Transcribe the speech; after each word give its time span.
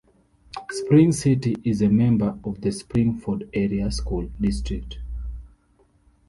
Spring 0.71 1.11
City 1.11 1.55
is 1.63 1.83
a 1.83 1.87
member 1.87 2.35
of 2.43 2.59
the 2.59 2.71
Spring-Ford 2.71 3.47
Area 3.53 3.91
School 3.91 4.31
District. 4.41 4.97